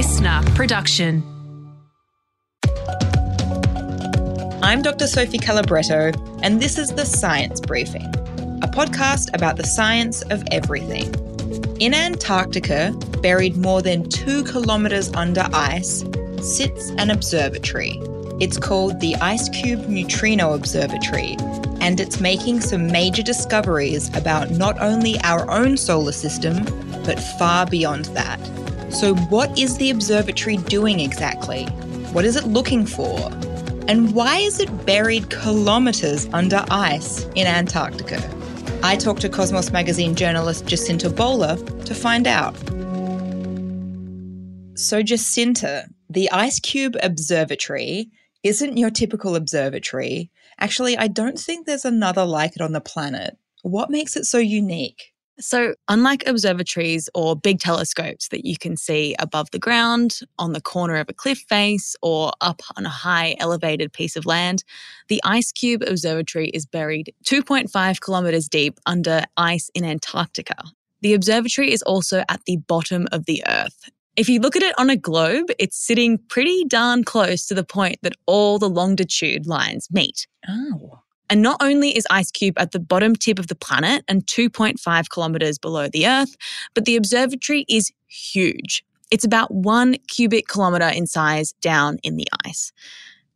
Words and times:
listener 0.00 0.40
production. 0.54 1.22
I'm 4.62 4.80
Dr. 4.80 5.06
Sophie 5.06 5.36
Calabretto, 5.36 6.40
and 6.42 6.58
this 6.58 6.78
is 6.78 6.88
the 6.88 7.04
Science 7.04 7.60
Briefing, 7.60 8.06
a 8.62 8.66
podcast 8.66 9.28
about 9.34 9.58
the 9.58 9.66
science 9.66 10.22
of 10.30 10.42
everything. 10.50 11.14
In 11.80 11.92
Antarctica, 11.92 12.92
buried 13.20 13.58
more 13.58 13.82
than 13.82 14.08
two 14.08 14.42
kilometres 14.44 15.12
under 15.12 15.46
ice, 15.52 16.02
sits 16.40 16.88
an 16.96 17.10
observatory. 17.10 18.00
It's 18.40 18.56
called 18.56 19.00
the 19.00 19.16
IceCube 19.16 19.86
Neutrino 19.86 20.54
Observatory, 20.54 21.36
and 21.82 22.00
it's 22.00 22.20
making 22.20 22.62
some 22.62 22.86
major 22.86 23.22
discoveries 23.22 24.08
about 24.16 24.50
not 24.50 24.80
only 24.80 25.20
our 25.24 25.50
own 25.50 25.76
solar 25.76 26.12
system, 26.12 26.64
but 27.04 27.20
far 27.20 27.66
beyond 27.66 28.06
that. 28.16 28.40
So, 28.90 29.14
what 29.14 29.56
is 29.56 29.76
the 29.76 29.90
observatory 29.90 30.56
doing 30.56 30.98
exactly? 30.98 31.64
What 32.12 32.24
is 32.24 32.34
it 32.34 32.44
looking 32.44 32.86
for? 32.86 33.18
And 33.86 34.14
why 34.14 34.38
is 34.38 34.58
it 34.58 34.84
buried 34.84 35.30
kilometres 35.30 36.28
under 36.32 36.64
ice 36.70 37.24
in 37.36 37.46
Antarctica? 37.46 38.20
I 38.82 38.96
talked 38.96 39.20
to 39.20 39.28
Cosmos 39.28 39.70
Magazine 39.70 40.14
journalist 40.16 40.66
Jacinta 40.66 41.08
Bowler 41.08 41.56
to 41.56 41.94
find 41.94 42.26
out. 42.26 42.56
So, 44.76 45.02
Jacinta, 45.02 45.86
the 46.08 46.28
IceCube 46.32 46.96
Observatory 47.02 48.10
isn't 48.42 48.76
your 48.76 48.90
typical 48.90 49.36
observatory. 49.36 50.30
Actually, 50.58 50.96
I 50.98 51.06
don't 51.06 51.38
think 51.38 51.66
there's 51.66 51.84
another 51.84 52.24
like 52.24 52.56
it 52.56 52.62
on 52.62 52.72
the 52.72 52.80
planet. 52.80 53.36
What 53.62 53.90
makes 53.90 54.16
it 54.16 54.24
so 54.24 54.38
unique? 54.38 55.09
So, 55.40 55.74
unlike 55.88 56.26
observatories 56.26 57.08
or 57.14 57.34
big 57.34 57.60
telescopes 57.60 58.28
that 58.28 58.44
you 58.44 58.56
can 58.58 58.76
see 58.76 59.14
above 59.18 59.50
the 59.50 59.58
ground, 59.58 60.20
on 60.38 60.52
the 60.52 60.60
corner 60.60 60.96
of 60.96 61.08
a 61.08 61.14
cliff 61.14 61.38
face, 61.48 61.96
or 62.02 62.32
up 62.40 62.60
on 62.76 62.84
a 62.84 62.90
high 62.90 63.36
elevated 63.38 63.92
piece 63.92 64.16
of 64.16 64.26
land, 64.26 64.64
the 65.08 65.20
IceCube 65.24 65.88
Observatory 65.88 66.48
is 66.50 66.66
buried 66.66 67.14
2.5 67.24 68.00
kilometres 68.04 68.48
deep 68.48 68.78
under 68.86 69.24
ice 69.36 69.70
in 69.74 69.84
Antarctica. 69.84 70.62
The 71.00 71.14
observatory 71.14 71.72
is 71.72 71.82
also 71.82 72.22
at 72.28 72.44
the 72.44 72.58
bottom 72.58 73.08
of 73.10 73.24
the 73.24 73.42
Earth. 73.48 73.90
If 74.16 74.28
you 74.28 74.40
look 74.40 74.56
at 74.56 74.62
it 74.62 74.78
on 74.78 74.90
a 74.90 74.96
globe, 74.96 75.46
it's 75.58 75.78
sitting 75.78 76.18
pretty 76.18 76.64
darn 76.66 77.04
close 77.04 77.46
to 77.46 77.54
the 77.54 77.64
point 77.64 78.00
that 78.02 78.12
all 78.26 78.58
the 78.58 78.68
longitude 78.68 79.46
lines 79.46 79.88
meet. 79.90 80.26
Oh. 80.46 81.00
And 81.30 81.40
not 81.42 81.62
only 81.62 81.96
is 81.96 82.06
IceCube 82.10 82.54
at 82.56 82.72
the 82.72 82.80
bottom 82.80 83.14
tip 83.14 83.38
of 83.38 83.46
the 83.46 83.54
planet 83.54 84.04
and 84.08 84.26
2.5 84.26 85.08
kilometers 85.08 85.58
below 85.58 85.88
the 85.88 86.06
Earth, 86.06 86.36
but 86.74 86.84
the 86.84 86.96
observatory 86.96 87.64
is 87.68 87.92
huge. 88.08 88.84
It's 89.10 89.24
about 89.24 89.52
one 89.52 89.96
cubic 90.08 90.48
kilometer 90.48 90.88
in 90.88 91.06
size 91.06 91.52
down 91.62 91.98
in 92.02 92.16
the 92.16 92.26
ice. 92.44 92.72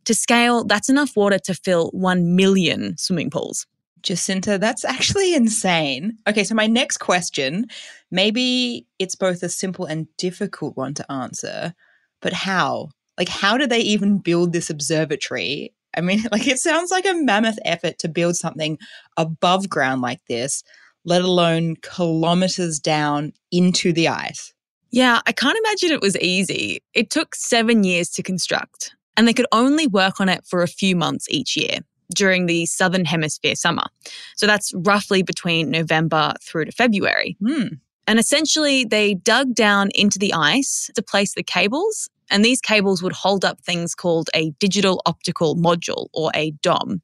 To 0.05 0.13
scale, 0.13 0.63
that's 0.65 0.89
enough 0.89 1.15
water 1.15 1.39
to 1.39 1.53
fill 1.53 1.89
1 1.91 2.35
million 2.35 2.97
swimming 2.97 3.29
pools. 3.29 3.65
Jacinta, 4.03 4.57
that's 4.59 4.85
actually 4.85 5.33
insane. 5.33 6.17
Okay, 6.27 6.43
so 6.43 6.53
my 6.53 6.67
next 6.67 6.97
question 6.97 7.65
maybe 8.11 8.85
it's 8.99 9.15
both 9.15 9.43
a 9.43 9.49
simple 9.49 9.85
and 9.85 10.07
difficult 10.17 10.77
one 10.77 10.93
to 10.93 11.11
answer, 11.11 11.73
but 12.21 12.33
how? 12.33 12.89
Like, 13.17 13.29
how 13.29 13.57
do 13.57 13.65
they 13.65 13.79
even 13.79 14.19
build 14.19 14.53
this 14.53 14.69
observatory? 14.69 15.73
I 15.95 16.01
mean, 16.01 16.23
like, 16.31 16.47
it 16.47 16.59
sounds 16.59 16.91
like 16.91 17.05
a 17.05 17.13
mammoth 17.13 17.59
effort 17.65 17.99
to 17.99 18.09
build 18.09 18.35
something 18.35 18.77
above 19.17 19.69
ground 19.69 20.01
like 20.01 20.21
this, 20.27 20.63
let 21.03 21.21
alone 21.21 21.75
kilometers 21.81 22.79
down 22.79 23.33
into 23.51 23.93
the 23.93 24.07
ice. 24.07 24.53
Yeah, 24.91 25.21
I 25.25 25.31
can't 25.31 25.57
imagine 25.57 25.91
it 25.91 26.01
was 26.01 26.17
easy. 26.17 26.81
It 26.93 27.09
took 27.09 27.35
seven 27.35 27.83
years 27.83 28.09
to 28.11 28.23
construct, 28.23 28.95
and 29.17 29.27
they 29.27 29.33
could 29.33 29.47
only 29.51 29.87
work 29.87 30.21
on 30.21 30.29
it 30.29 30.45
for 30.45 30.63
a 30.63 30.67
few 30.67 30.95
months 30.95 31.27
each 31.29 31.57
year 31.57 31.79
during 32.13 32.45
the 32.45 32.65
Southern 32.65 33.05
Hemisphere 33.05 33.55
summer. 33.55 33.83
So 34.35 34.45
that's 34.45 34.73
roughly 34.75 35.23
between 35.23 35.71
November 35.71 36.33
through 36.41 36.65
to 36.65 36.71
February. 36.71 37.35
Hmm. 37.45 37.67
And 38.07 38.19
essentially, 38.19 38.85
they 38.85 39.15
dug 39.15 39.55
down 39.55 39.89
into 39.95 40.19
the 40.19 40.33
ice 40.33 40.89
to 40.95 41.01
place 41.01 41.33
the 41.33 41.43
cables. 41.43 42.09
And 42.29 42.43
these 42.43 42.59
cables 42.61 43.01
would 43.03 43.13
hold 43.13 43.45
up 43.45 43.61
things 43.61 43.95
called 43.95 44.29
a 44.33 44.49
digital 44.59 45.01
optical 45.05 45.55
module 45.55 46.07
or 46.13 46.31
a 46.33 46.51
DOM. 46.61 47.01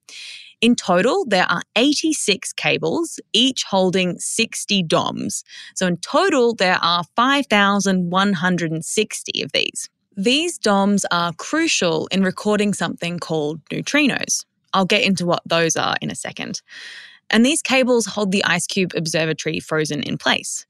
In 0.62 0.76
total, 0.76 1.26
there 1.26 1.46
are 1.50 1.62
86 1.76 2.54
cables, 2.54 3.20
each 3.34 3.64
holding 3.64 4.20
60 4.20 4.84
DOMs. 4.84 5.44
So 5.76 5.88
in 5.88 5.98
total, 5.98 6.54
there 6.54 6.78
are 6.82 7.04
5,160 7.16 9.42
of 9.42 9.52
these. 9.54 9.90
These 10.16 10.60
DOMs 10.60 11.04
are 11.12 11.34
crucial 11.34 12.06
in 12.08 12.24
recording 12.24 12.74
something 12.74 13.18
called 13.18 13.60
neutrinos. 13.72 14.46
I'll 14.74 14.86
get 14.86 15.04
into 15.04 15.26
what 15.26 15.42
those 15.46 15.76
are 15.76 15.96
in 16.02 16.12
a 16.12 16.16
second. 16.16 16.62
And 17.32 17.46
these 17.46 17.62
cables 17.62 18.06
hold 18.06 18.32
the 18.32 18.44
IceCube 18.46 18.96
Observatory 18.96 19.60
frozen 19.60 20.04
in 20.04 20.18
place. 20.18 20.66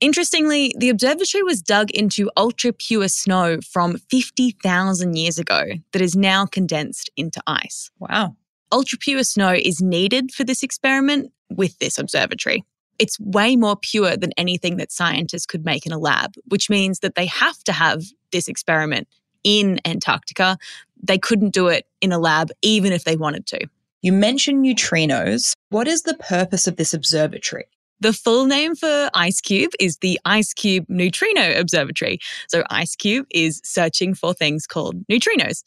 Interestingly, 0.00 0.74
the 0.78 0.90
observatory 0.90 1.42
was 1.42 1.60
dug 1.60 1.90
into 1.90 2.30
ultra 2.36 2.72
pure 2.72 3.08
snow 3.08 3.58
from 3.60 3.98
50,000 4.10 5.16
years 5.16 5.38
ago 5.38 5.64
that 5.92 6.02
is 6.02 6.14
now 6.14 6.46
condensed 6.46 7.10
into 7.16 7.42
ice. 7.46 7.90
Wow. 7.98 8.36
Ultra 8.70 8.98
pure 8.98 9.24
snow 9.24 9.52
is 9.52 9.80
needed 9.80 10.32
for 10.32 10.44
this 10.44 10.62
experiment 10.62 11.32
with 11.50 11.78
this 11.78 11.98
observatory. 11.98 12.64
It's 12.98 13.18
way 13.18 13.56
more 13.56 13.76
pure 13.76 14.16
than 14.16 14.32
anything 14.36 14.76
that 14.76 14.92
scientists 14.92 15.46
could 15.46 15.64
make 15.64 15.86
in 15.86 15.92
a 15.92 15.98
lab, 15.98 16.34
which 16.46 16.68
means 16.68 17.00
that 17.00 17.14
they 17.14 17.26
have 17.26 17.62
to 17.64 17.72
have 17.72 18.02
this 18.30 18.48
experiment 18.48 19.08
in 19.42 19.80
Antarctica. 19.84 20.58
They 21.02 21.18
couldn't 21.18 21.50
do 21.50 21.68
it 21.68 21.86
in 22.00 22.12
a 22.12 22.18
lab, 22.18 22.50
even 22.62 22.92
if 22.92 23.04
they 23.04 23.16
wanted 23.16 23.46
to. 23.46 23.66
You 24.02 24.12
mentioned 24.12 24.64
neutrinos. 24.64 25.54
What 25.70 25.88
is 25.88 26.02
the 26.02 26.14
purpose 26.14 26.66
of 26.66 26.76
this 26.76 26.94
observatory? 26.94 27.66
The 28.00 28.12
full 28.12 28.46
name 28.46 28.76
for 28.76 29.10
IceCube 29.14 29.72
is 29.80 29.96
the 29.98 30.20
IceCube 30.24 30.86
Neutrino 30.88 31.58
Observatory. 31.58 32.20
So, 32.48 32.62
IceCube 32.70 33.24
is 33.30 33.60
searching 33.64 34.14
for 34.14 34.32
things 34.32 34.66
called 34.66 35.04
neutrinos. 35.08 35.64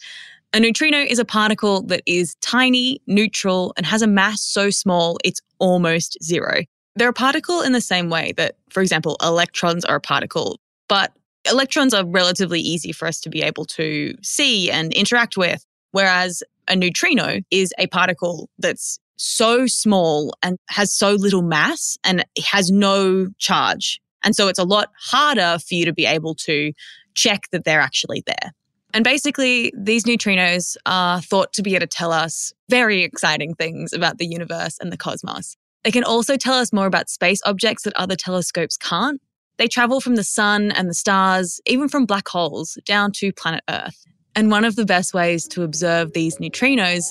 A 0.54 0.60
neutrino 0.60 0.98
is 0.98 1.20
a 1.20 1.26
particle 1.26 1.82
that 1.84 2.02
is 2.06 2.36
tiny, 2.36 3.02
neutral, 3.08 3.74
and 3.78 3.86
has 3.86 4.02
a 4.02 4.08
mass 4.08 4.42
so 4.42 4.70
small 4.70 5.18
it's 5.24 5.42
almost 5.60 6.18
zero. 6.24 6.64
They're 6.96 7.10
a 7.10 7.14
particle 7.14 7.62
in 7.62 7.72
the 7.72 7.82
same 7.82 8.10
way 8.10 8.34
that, 8.38 8.56
for 8.70 8.82
example, 8.82 9.18
electrons 9.22 9.86
are 9.86 9.96
a 9.96 10.02
particle, 10.02 10.60
but 10.90 11.14
electrons 11.50 11.94
are 11.94 12.06
relatively 12.06 12.60
easy 12.60 12.92
for 12.92 13.08
us 13.08 13.22
to 13.22 13.30
be 13.30 13.42
able 13.42 13.66
to 13.66 14.14
see 14.22 14.70
and 14.70 14.94
interact 14.94 15.38
with, 15.38 15.66
whereas 15.92 16.44
a 16.68 16.76
neutrino 16.76 17.40
is 17.50 17.74
a 17.78 17.88
particle 17.88 18.50
that's 18.58 19.00
so 19.22 19.68
small 19.68 20.34
and 20.42 20.58
has 20.70 20.94
so 20.94 21.12
little 21.12 21.44
mass 21.44 21.98
and 22.04 22.26
has 22.44 22.72
no 22.72 23.28
charge. 23.38 24.02
And 24.24 24.36
so 24.36 24.48
it's 24.48 24.60
a 24.60 24.64
lot 24.64 24.90
harder 25.00 25.58
for 25.60 25.76
you 25.76 25.86
to 25.86 25.94
be 25.94 26.06
able 26.06 26.36
to 26.36 26.74
check 27.14 27.44
that 27.52 27.64
they're 27.64 27.80
actually 27.80 28.24
there. 28.26 28.52
And 28.94 29.04
basically, 29.04 29.72
these 29.78 30.04
neutrinos 30.04 30.76
are 30.86 31.22
thought 31.22 31.54
to 31.54 31.62
be 31.62 31.76
able 31.76 31.82
to 31.82 31.88
tell 31.88 32.12
us 32.12 32.52
very 32.70 33.04
exciting 33.04 33.54
things 33.56 33.94
about 33.94 34.18
the 34.18 34.26
universe 34.26 34.78
and 34.82 34.92
the 34.92 34.98
cosmos. 34.98 35.56
They 35.84 35.92
can 35.92 36.04
also 36.04 36.36
tell 36.36 36.56
us 36.56 36.74
more 36.74 36.88
about 36.88 37.10
space 37.10 37.42
objects 37.46 37.84
that 37.84 37.94
other 37.96 38.16
telescopes 38.16 38.76
can't. 38.76 39.22
They 39.58 39.68
travel 39.68 40.02
from 40.02 40.16
the 40.16 40.24
sun 40.24 40.72
and 40.72 40.90
the 40.90 40.94
stars, 40.94 41.62
even 41.66 41.88
from 41.88 42.06
black 42.06 42.28
holes, 42.28 42.78
down 42.86 43.12
to 43.18 43.32
planet 43.32 43.64
Earth. 43.70 44.06
And 44.36 44.50
one 44.50 44.64
of 44.64 44.76
the 44.76 44.86
best 44.86 45.14
ways 45.14 45.48
to 45.50 45.64
observe 45.64 46.14
these 46.14 46.38
neutrinos 46.38 47.04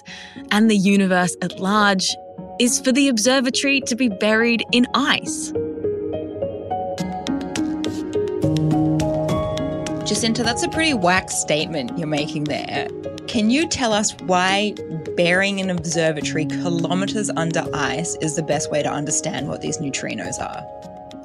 and 0.50 0.70
the 0.70 0.76
universe 0.76 1.36
at 1.42 1.60
large 1.60 2.16
is 2.58 2.81
for 2.81 2.92
the 2.92 3.08
observatory 3.08 3.81
to 3.82 3.94
be 3.94 4.08
buried 4.08 4.62
in 4.72 4.86
ice. 4.94 5.53
Jacinta, 10.06 10.42
that's 10.42 10.62
a 10.62 10.68
pretty 10.68 10.95
whack 10.95 11.30
statement 11.30 11.97
you're 11.97 12.09
making 12.09 12.45
there. 12.45 12.89
Can 13.28 13.48
you 13.48 13.68
tell 13.68 13.92
us 13.92 14.12
why 14.22 14.74
burying 15.16 15.60
an 15.60 15.71
observatory 15.71 16.47
kilometers 16.47 17.30
under 17.36 17.65
ice 17.72 18.16
is 18.21 18.34
the 18.34 18.42
best 18.42 18.71
way 18.72 18.83
to 18.83 18.91
understand 18.91 19.47
what 19.47 19.60
these 19.60 19.78
neutrinos 19.78 20.41
are? 20.41 20.66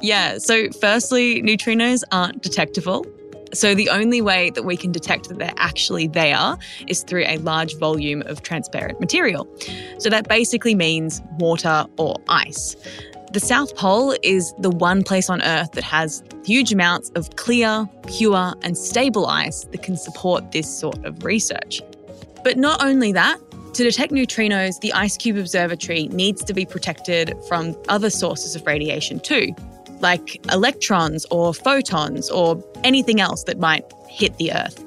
Yeah, 0.01 0.37
so 0.37 0.69
firstly, 0.71 1.41
neutrinos 1.41 2.03
aren't 2.11 2.43
detectable. 2.43 3.05
So 3.55 3.73
the 3.73 3.89
only 3.89 4.21
way 4.21 4.49
that 4.51 4.63
we 4.63 4.75
can 4.75 4.91
detect 4.91 5.29
that 5.29 5.39
they're 5.39 5.53
actually 5.57 6.07
there 6.07 6.57
is 6.87 7.03
through 7.03 7.23
a 7.25 7.37
large 7.37 7.77
volume 7.77 8.21
of 8.25 8.43
transparent 8.43 8.99
material. 8.99 9.47
So 9.97 10.09
that 10.09 10.27
basically 10.27 10.75
means 10.75 11.21
water 11.39 11.85
or 11.97 12.17
ice. 12.27 12.75
The 13.31 13.39
South 13.39 13.75
Pole 13.75 14.15
is 14.23 14.53
the 14.59 14.69
one 14.69 15.03
place 15.03 15.29
on 15.29 15.41
Earth 15.41 15.71
that 15.71 15.83
has 15.83 16.23
huge 16.45 16.71
amounts 16.71 17.09
of 17.15 17.35
clear, 17.35 17.87
pure, 18.07 18.53
and 18.61 18.77
stable 18.77 19.25
ice 19.27 19.65
that 19.65 19.83
can 19.83 19.97
support 19.97 20.51
this 20.51 20.67
sort 20.79 21.03
of 21.03 21.23
research. 21.23 21.81
But 22.43 22.57
not 22.57 22.83
only 22.83 23.11
that, 23.13 23.39
to 23.73 23.83
detect 23.83 24.13
neutrinos, 24.13 24.79
the 24.79 24.93
IceCube 24.95 25.37
Observatory 25.37 26.07
needs 26.07 26.43
to 26.45 26.53
be 26.53 26.65
protected 26.65 27.35
from 27.47 27.75
other 27.89 28.09
sources 28.09 28.55
of 28.55 28.65
radiation 28.65 29.19
too. 29.19 29.53
Like 30.01 30.45
electrons 30.51 31.25
or 31.31 31.53
photons 31.53 32.29
or 32.29 32.63
anything 32.83 33.19
else 33.19 33.43
that 33.43 33.59
might 33.59 33.85
hit 34.07 34.37
the 34.37 34.53
Earth. 34.53 34.83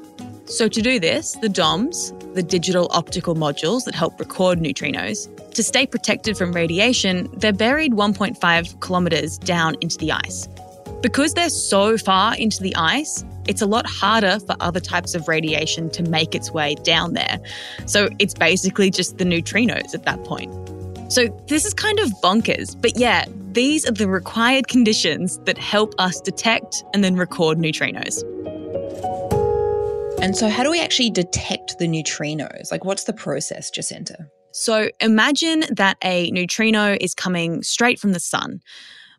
So, 0.46 0.66
to 0.68 0.80
do 0.80 0.98
this, 0.98 1.36
the 1.42 1.48
DOMs, 1.48 2.12
the 2.34 2.42
digital 2.42 2.88
optical 2.92 3.34
modules 3.34 3.84
that 3.84 3.94
help 3.94 4.18
record 4.18 4.58
neutrinos, 4.58 5.28
to 5.54 5.62
stay 5.62 5.86
protected 5.86 6.38
from 6.38 6.52
radiation, 6.52 7.28
they're 7.34 7.52
buried 7.52 7.92
1.5 7.92 8.80
kilometres 8.80 9.38
down 9.38 9.76
into 9.80 9.98
the 9.98 10.12
ice. 10.12 10.48
Because 11.02 11.34
they're 11.34 11.50
so 11.50 11.98
far 11.98 12.34
into 12.36 12.62
the 12.62 12.74
ice, 12.76 13.24
it's 13.46 13.62
a 13.62 13.66
lot 13.66 13.86
harder 13.86 14.38
for 14.40 14.56
other 14.60 14.80
types 14.80 15.14
of 15.14 15.26
radiation 15.26 15.90
to 15.90 16.02
make 16.02 16.34
its 16.34 16.52
way 16.52 16.74
down 16.76 17.14
there. 17.14 17.40
So 17.86 18.08
it's 18.18 18.34
basically 18.34 18.90
just 18.90 19.18
the 19.18 19.24
neutrinos 19.24 19.94
at 19.94 20.04
that 20.04 20.22
point. 20.24 20.52
So 21.08 21.28
this 21.46 21.64
is 21.64 21.72
kind 21.72 21.98
of 22.00 22.10
bonkers, 22.22 22.78
but 22.80 22.98
yeah, 22.98 23.24
these 23.52 23.88
are 23.88 23.92
the 23.92 24.08
required 24.08 24.68
conditions 24.68 25.38
that 25.46 25.56
help 25.56 25.94
us 25.98 26.20
detect 26.20 26.84
and 26.92 27.02
then 27.02 27.16
record 27.16 27.56
neutrinos. 27.56 28.22
And 30.20 30.36
so, 30.36 30.50
how 30.50 30.62
do 30.64 30.70
we 30.70 30.82
actually 30.82 31.08
detect 31.08 31.78
the 31.78 31.86
neutrinos? 31.86 32.70
Like, 32.70 32.84
what's 32.84 33.04
the 33.04 33.14
process, 33.14 33.70
Jacinta? 33.70 34.28
So, 34.52 34.90
imagine 35.00 35.64
that 35.70 35.96
a 36.04 36.30
neutrino 36.30 36.96
is 37.00 37.14
coming 37.14 37.62
straight 37.62 37.98
from 37.98 38.12
the 38.12 38.20
sun. 38.20 38.60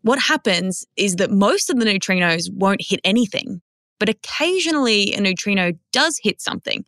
What 0.03 0.19
happens 0.19 0.85
is 0.95 1.15
that 1.15 1.31
most 1.31 1.71
of 1.71 1.79
the 1.79 1.85
neutrinos 1.85 2.53
won't 2.53 2.81
hit 2.81 2.99
anything, 3.03 3.61
but 3.99 4.09
occasionally 4.09 5.13
a 5.13 5.21
neutrino 5.21 5.71
does 5.91 6.19
hit 6.21 6.39
something. 6.39 6.85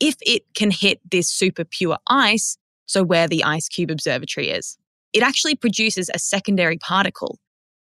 If 0.00 0.16
it 0.22 0.42
can 0.54 0.70
hit 0.70 1.00
this 1.08 1.30
super 1.30 1.64
pure 1.64 1.98
ice, 2.08 2.56
so 2.90 3.04
where 3.04 3.28
the 3.28 3.44
IceCube 3.46 3.90
Observatory 3.90 4.50
is, 4.50 4.76
it 5.12 5.22
actually 5.22 5.54
produces 5.54 6.10
a 6.12 6.18
secondary 6.18 6.76
particle. 6.76 7.38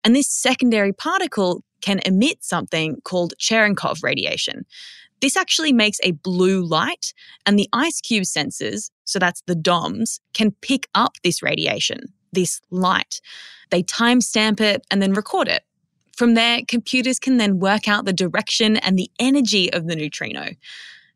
And 0.03 0.15
this 0.15 0.31
secondary 0.31 0.93
particle 0.93 1.61
can 1.81 1.99
emit 2.05 2.43
something 2.43 2.97
called 3.03 3.33
Cherenkov 3.37 4.01
radiation. 4.01 4.65
This 5.21 5.35
actually 5.35 5.73
makes 5.73 5.99
a 6.03 6.11
blue 6.11 6.65
light, 6.65 7.13
and 7.45 7.59
the 7.59 7.67
IceCube 7.73 8.21
sensors, 8.21 8.89
so 9.03 9.19
that's 9.19 9.41
the 9.45 9.55
DOMs, 9.55 10.19
can 10.33 10.51
pick 10.61 10.87
up 10.95 11.15
this 11.23 11.41
radiation, 11.41 11.99
this 12.31 12.61
light. 12.71 13.19
They 13.69 13.83
timestamp 13.83 14.61
it 14.61 14.85
and 14.89 15.01
then 15.01 15.13
record 15.13 15.47
it. 15.47 15.63
From 16.15 16.35
there, 16.35 16.61
computers 16.67 17.19
can 17.19 17.37
then 17.37 17.59
work 17.59 17.87
out 17.87 18.05
the 18.05 18.13
direction 18.13 18.77
and 18.77 18.97
the 18.97 19.09
energy 19.19 19.71
of 19.73 19.87
the 19.87 19.95
neutrino. 19.95 20.49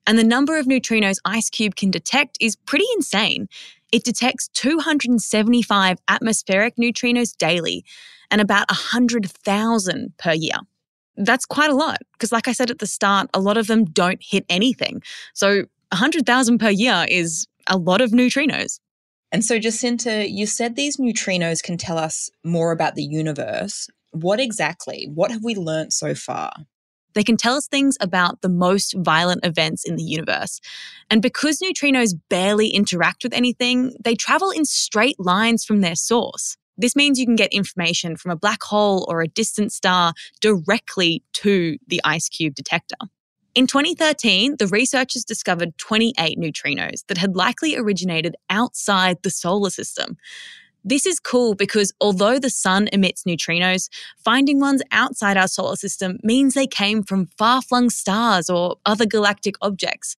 And 0.07 0.17
the 0.17 0.23
number 0.23 0.57
of 0.57 0.65
neutrinos 0.65 1.17
IceCube 1.27 1.75
can 1.75 1.91
detect 1.91 2.37
is 2.39 2.55
pretty 2.55 2.85
insane. 2.95 3.49
It 3.91 4.03
detects 4.03 4.49
275 4.49 5.97
atmospheric 6.07 6.75
neutrinos 6.75 7.35
daily 7.35 7.85
and 8.29 8.41
about 8.41 8.69
100,000 8.69 10.13
per 10.17 10.33
year 10.33 10.57
that's 11.17 11.45
quite 11.45 11.69
a 11.69 11.75
lot 11.75 11.97
because, 12.13 12.31
like 12.31 12.47
I 12.47 12.53
said 12.53 12.71
at 12.71 12.79
the 12.79 12.87
start, 12.87 13.29
a 13.33 13.39
lot 13.39 13.57
of 13.57 13.67
them 13.67 13.85
don't 13.85 14.21
hit 14.21 14.45
anything. 14.49 15.01
So 15.33 15.63
100,000 15.91 16.59
per 16.59 16.69
year 16.69 17.05
is 17.09 17.47
a 17.67 17.77
lot 17.77 18.01
of 18.01 18.11
neutrinos. 18.11 18.79
And 19.31 19.43
so, 19.43 19.59
Jacinta, 19.59 20.29
you 20.29 20.45
said 20.45 20.75
these 20.75 20.97
neutrinos 20.97 21.61
can 21.61 21.77
tell 21.77 21.97
us 21.97 22.29
more 22.43 22.71
about 22.71 22.95
the 22.95 23.03
universe. 23.03 23.87
What 24.11 24.39
exactly? 24.39 25.09
What 25.13 25.31
have 25.31 25.43
we 25.43 25.55
learnt 25.55 25.91
so 25.91 26.15
far? 26.15 26.53
They 27.17 27.23
can 27.23 27.35
tell 27.35 27.55
us 27.55 27.65
things 27.65 27.97
about 27.99 28.41
the 28.41 28.47
most 28.47 28.93
violent 28.95 29.43
events 29.43 29.83
in 29.83 29.95
the 29.95 30.03
universe. 30.03 30.61
And 31.09 31.19
because 31.19 31.57
neutrinos 31.57 32.13
barely 32.29 32.67
interact 32.67 33.23
with 33.23 33.33
anything, 33.33 33.95
they 33.99 34.13
travel 34.13 34.51
in 34.51 34.65
straight 34.65 35.19
lines 35.19 35.65
from 35.65 35.81
their 35.81 35.95
source. 35.95 36.57
This 36.77 36.95
means 36.95 37.17
you 37.17 37.25
can 37.25 37.35
get 37.35 37.51
information 37.51 38.17
from 38.17 38.29
a 38.29 38.35
black 38.35 38.61
hole 38.61 39.03
or 39.09 39.23
a 39.23 39.27
distant 39.27 39.73
star 39.73 40.13
directly 40.41 41.23
to 41.33 41.79
the 41.87 41.99
IceCube 42.05 42.53
detector. 42.53 42.97
In 43.55 43.65
2013, 43.65 44.57
the 44.59 44.67
researchers 44.67 45.25
discovered 45.25 45.75
28 45.79 46.37
neutrinos 46.37 47.03
that 47.07 47.17
had 47.17 47.35
likely 47.35 47.75
originated 47.75 48.35
outside 48.51 49.17
the 49.23 49.31
solar 49.31 49.71
system. 49.71 50.17
This 50.87 51.05
is 51.05 51.19
cool 51.19 51.53
because 51.53 51.91
although 51.99 52.39
the 52.39 52.49
sun 52.49 52.87
emits 52.93 53.23
neutrinos, 53.25 53.89
finding 54.23 54.61
ones 54.61 54.81
outside 54.93 55.35
our 55.35 55.49
solar 55.49 55.75
system 55.75 56.17
means 56.23 56.53
they 56.53 56.65
came 56.65 57.03
from 57.03 57.27
far 57.37 57.61
flung 57.61 57.89
stars 57.89 58.49
or 58.49 58.77
other 58.85 59.05
galactic 59.05 59.55
objects. 59.61 60.15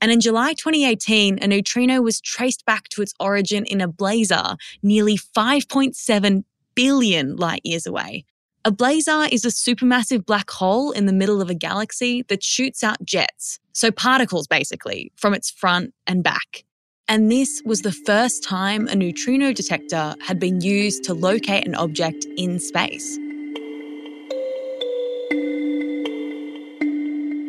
And 0.00 0.10
in 0.10 0.20
July 0.20 0.54
2018, 0.54 1.40
a 1.42 1.46
neutrino 1.46 2.00
was 2.00 2.18
traced 2.18 2.64
back 2.64 2.88
to 2.90 3.02
its 3.02 3.12
origin 3.20 3.66
in 3.66 3.82
a 3.82 3.88
blazar 3.90 4.56
nearly 4.82 5.18
5.7 5.18 6.44
billion 6.74 7.36
light 7.36 7.60
years 7.62 7.86
away. 7.86 8.24
A 8.64 8.72
blazar 8.72 9.30
is 9.30 9.44
a 9.44 9.48
supermassive 9.48 10.24
black 10.24 10.50
hole 10.50 10.92
in 10.92 11.04
the 11.04 11.12
middle 11.12 11.42
of 11.42 11.50
a 11.50 11.54
galaxy 11.54 12.22
that 12.28 12.42
shoots 12.42 12.82
out 12.82 13.04
jets, 13.04 13.58
so 13.72 13.90
particles 13.90 14.46
basically, 14.46 15.12
from 15.14 15.34
its 15.34 15.50
front 15.50 15.92
and 16.06 16.24
back. 16.24 16.65
And 17.08 17.30
this 17.30 17.62
was 17.64 17.82
the 17.82 17.92
first 17.92 18.42
time 18.42 18.88
a 18.88 18.96
neutrino 18.96 19.52
detector 19.52 20.16
had 20.18 20.40
been 20.40 20.60
used 20.60 21.04
to 21.04 21.14
locate 21.14 21.64
an 21.64 21.76
object 21.76 22.26
in 22.36 22.58
space. 22.58 23.16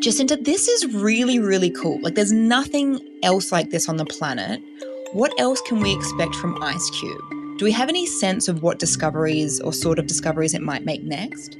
Jacinta, 0.04 0.38
this 0.40 0.68
is 0.68 0.94
really, 0.94 1.40
really 1.40 1.72
cool. 1.72 2.00
Like, 2.02 2.14
there's 2.14 2.32
nothing 2.32 3.00
else 3.24 3.52
like 3.52 3.72
this 3.72 3.90
on 3.90 3.98
the 3.98 4.06
planet. 4.06 4.62
What 5.14 5.34
else 5.40 5.60
can 5.62 5.80
we 5.80 5.92
expect 5.92 6.36
from 6.36 6.56
IceCube? 6.62 7.58
Do 7.58 7.66
we 7.66 7.72
have 7.72 7.90
any 7.90 8.06
sense 8.06 8.48
of 8.48 8.62
what 8.62 8.78
discoveries 8.78 9.60
or 9.60 9.74
sort 9.74 9.98
of 9.98 10.06
discoveries 10.06 10.54
it 10.54 10.62
might 10.62 10.86
make 10.86 11.02
next? 11.02 11.58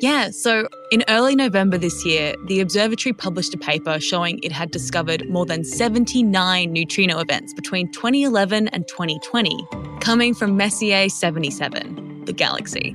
Yeah, 0.00 0.30
so 0.30 0.68
in 0.92 1.02
early 1.08 1.34
November 1.34 1.76
this 1.76 2.04
year, 2.04 2.36
the 2.46 2.60
observatory 2.60 3.12
published 3.12 3.52
a 3.54 3.58
paper 3.58 3.98
showing 3.98 4.38
it 4.44 4.52
had 4.52 4.70
discovered 4.70 5.28
more 5.28 5.44
than 5.44 5.64
79 5.64 6.72
neutrino 6.72 7.18
events 7.18 7.52
between 7.52 7.90
2011 7.90 8.68
and 8.68 8.86
2020, 8.86 9.66
coming 10.00 10.34
from 10.34 10.56
Messier 10.56 11.08
77, 11.08 12.24
the 12.26 12.32
galaxy. 12.32 12.94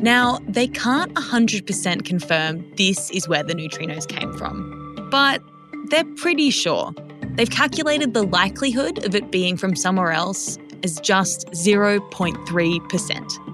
Now, 0.00 0.38
they 0.48 0.68
can't 0.68 1.12
100% 1.14 2.04
confirm 2.06 2.64
this 2.76 3.10
is 3.10 3.28
where 3.28 3.42
the 3.42 3.54
neutrinos 3.54 4.08
came 4.08 4.32
from, 4.32 5.08
but 5.10 5.42
they're 5.90 6.04
pretty 6.16 6.50
sure. 6.50 6.94
They've 7.34 7.50
calculated 7.50 8.14
the 8.14 8.22
likelihood 8.22 9.04
of 9.04 9.14
it 9.14 9.30
being 9.30 9.58
from 9.58 9.76
somewhere 9.76 10.12
else 10.12 10.56
as 10.82 10.98
just 11.00 11.46
0.3%. 11.48 13.47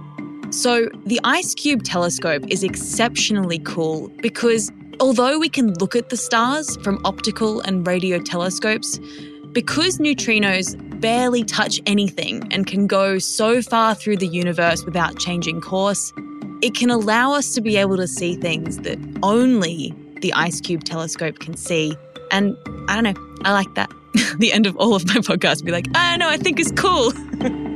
So, 0.55 0.89
the 1.05 1.21
IceCube 1.25 1.83
telescope 1.83 2.45
is 2.49 2.62
exceptionally 2.62 3.59
cool 3.59 4.09
because 4.23 4.71
although 5.01 5.37
we 5.37 5.49
can 5.49 5.75
look 5.75 5.96
at 5.96 6.11
the 6.11 6.17
stars 6.17 6.77
from 6.77 7.05
optical 7.05 7.61
and 7.63 7.84
radio 7.84 8.20
telescopes, 8.20 9.01
because 9.51 9.99
neutrinos 9.99 10.77
barely 11.01 11.43
touch 11.43 11.81
anything 11.87 12.46
and 12.53 12.69
can 12.69 12.87
go 12.87 13.19
so 13.19 13.63
far 13.63 13.96
through 13.96 14.19
the 14.19 14.29
universe 14.29 14.84
without 14.84 15.19
changing 15.19 15.61
course, 15.61 16.13
it 16.63 16.73
can 16.73 16.89
allow 16.89 17.34
us 17.34 17.53
to 17.55 17.61
be 17.61 17.77
able 17.77 17.96
to 17.96 18.06
see 18.06 18.37
things 18.37 18.79
that 18.79 18.99
only 19.25 19.93
the 20.20 20.32
IceCube 20.37 20.84
telescope 20.84 21.41
can 21.41 21.56
see. 21.56 21.96
And 22.31 22.56
I 22.89 22.94
don't 22.94 23.13
know, 23.13 23.39
I 23.44 23.53
like 23.53 23.75
that. 23.75 23.91
the 24.39 24.53
end 24.53 24.67
of 24.67 24.77
all 24.77 24.94
of 24.94 25.05
my 25.06 25.15
podcasts 25.15 25.65
be 25.65 25.73
like, 25.73 25.89
ah, 25.96 26.06
I 26.06 26.11
don't 26.13 26.20
know, 26.20 26.29
I 26.29 26.37
think 26.37 26.61
it's 26.61 26.70
cool. 26.70 27.13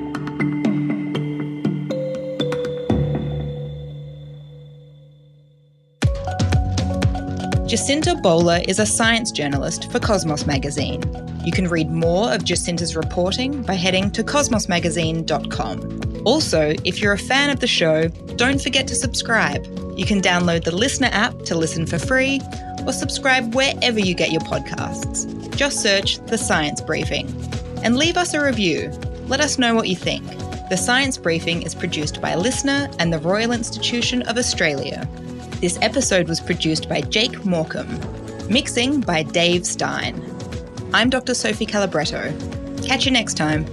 Jacinta 7.69 8.15
Bowler 8.15 8.63
is 8.67 8.79
a 8.79 8.87
science 8.87 9.31
journalist 9.31 9.93
for 9.93 10.01
Cosmos 10.01 10.47
Magazine. 10.47 11.03
You 11.45 11.53
can 11.53 11.69
read 11.69 11.91
more 11.91 12.33
of 12.33 12.43
Jacinta's 12.43 12.97
reporting 12.97 13.61
by 13.63 13.75
heading 13.75 14.11
to 14.13 14.25
cosmosmagazine.com. 14.25 16.23
Also, 16.25 16.75
if 16.85 17.03
you're 17.03 17.13
a 17.13 17.19
fan 17.19 17.51
of 17.51 17.61
the 17.61 17.67
show, 17.67 18.09
don't 18.37 18.59
forget 18.59 18.89
to 18.89 18.95
subscribe. 18.95 19.67
You 19.99 20.07
can 20.07 20.23
download 20.23 20.65
the 20.65 20.75
Listener 20.75 21.11
app 21.13 21.43
to 21.43 21.55
listen 21.59 21.85
for 21.85 21.99
free 21.99 22.41
or 22.87 22.93
subscribe 22.95 23.55
wherever 23.55 24.01
you 24.01 24.15
get 24.15 24.33
your 24.33 24.41
podcasts. 24.41 25.55
Just 25.55 25.83
search 25.83 26.25
The 26.25 26.39
Science 26.39 26.81
Briefing 26.81 27.29
and 27.85 27.99
leave 27.99 28.17
us 28.17 28.33
a 28.33 28.43
review. 28.43 28.91
Let 29.27 29.43
us 29.43 29.59
know 29.59 29.75
what 29.75 29.89
you 29.89 29.97
think. 29.97 30.27
The 30.71 30.79
Science 30.79 31.19
Briefing 31.19 31.61
is 31.65 31.75
produced 31.75 32.23
by 32.23 32.35
Listener 32.35 32.89
and 32.99 33.13
the 33.13 33.19
Royal 33.19 33.53
Institution 33.53 34.23
of 34.23 34.39
Australia. 34.39 35.07
This 35.61 35.77
episode 35.83 36.29
was 36.29 36.39
produced 36.39 36.89
by 36.89 37.01
Jake 37.01 37.45
Morecambe, 37.45 37.99
mixing 38.49 39.01
by 39.01 39.25
Dave 39.25 39.67
Stein. 39.67 40.23
I'm 40.95 41.11
Dr. 41.11 41.35
Sophie 41.35 41.67
Calabretto. 41.67 42.33
Catch 42.87 43.07
you 43.07 43.11
next 43.11 43.37
time. 43.37 43.67